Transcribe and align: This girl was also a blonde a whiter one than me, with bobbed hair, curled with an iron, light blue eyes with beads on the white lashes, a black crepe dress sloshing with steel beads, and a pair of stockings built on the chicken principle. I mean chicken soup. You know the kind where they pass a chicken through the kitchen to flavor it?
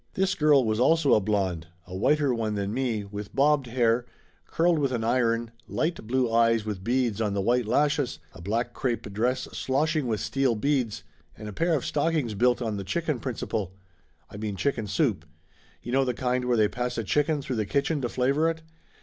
This 0.15 0.33
girl 0.33 0.65
was 0.65 0.79
also 0.79 1.13
a 1.13 1.19
blonde 1.19 1.67
a 1.85 1.95
whiter 1.95 2.33
one 2.33 2.55
than 2.55 2.73
me, 2.73 3.03
with 3.05 3.35
bobbed 3.35 3.67
hair, 3.67 4.07
curled 4.47 4.79
with 4.79 4.91
an 4.91 5.03
iron, 5.03 5.51
light 5.67 6.07
blue 6.07 6.33
eyes 6.33 6.65
with 6.65 6.83
beads 6.83 7.21
on 7.21 7.35
the 7.35 7.41
white 7.41 7.67
lashes, 7.67 8.17
a 8.33 8.41
black 8.41 8.73
crepe 8.73 9.13
dress 9.13 9.41
sloshing 9.53 10.07
with 10.07 10.19
steel 10.19 10.55
beads, 10.55 11.03
and 11.37 11.47
a 11.47 11.53
pair 11.53 11.75
of 11.75 11.85
stockings 11.85 12.33
built 12.33 12.63
on 12.63 12.77
the 12.77 12.83
chicken 12.83 13.19
principle. 13.19 13.75
I 14.27 14.37
mean 14.37 14.55
chicken 14.55 14.87
soup. 14.87 15.23
You 15.83 15.91
know 15.91 16.03
the 16.03 16.15
kind 16.15 16.45
where 16.45 16.57
they 16.57 16.67
pass 16.67 16.97
a 16.97 17.03
chicken 17.03 17.43
through 17.43 17.57
the 17.57 17.67
kitchen 17.67 18.01
to 18.01 18.09
flavor 18.09 18.49
it? 18.49 18.63